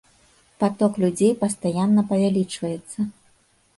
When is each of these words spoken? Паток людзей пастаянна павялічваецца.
Паток 0.61 0.93
людзей 1.03 1.31
пастаянна 1.43 2.01
павялічваецца. 2.13 2.99